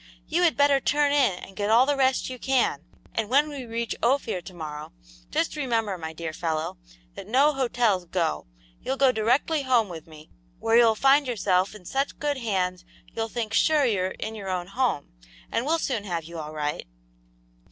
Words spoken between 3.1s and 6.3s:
and when we reach Ophir to morrow, just remember, my